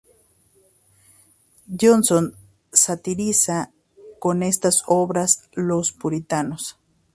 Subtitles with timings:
[1.79, 2.33] Jonson
[2.73, 3.69] satiriza
[4.17, 6.79] con esta obra a los puritanos.